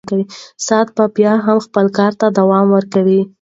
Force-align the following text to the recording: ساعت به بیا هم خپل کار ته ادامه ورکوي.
ساعت 0.67 0.87
به 0.95 1.05
بیا 1.15 1.33
هم 1.45 1.57
خپل 1.65 1.85
کار 1.97 2.11
ته 2.19 2.23
ادامه 2.29 2.61
ورکوي. 2.73 3.19